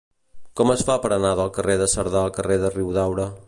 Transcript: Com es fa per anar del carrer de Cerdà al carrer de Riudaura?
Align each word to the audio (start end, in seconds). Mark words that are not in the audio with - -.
Com 0.61 0.71
es 0.75 0.83
fa 0.87 0.95
per 1.03 1.11
anar 1.17 1.33
del 1.41 1.53
carrer 1.59 1.77
de 1.83 1.91
Cerdà 1.95 2.25
al 2.25 2.35
carrer 2.39 2.61
de 2.65 2.73
Riudaura? 2.77 3.33